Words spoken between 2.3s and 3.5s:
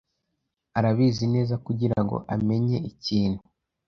amenye ikintu.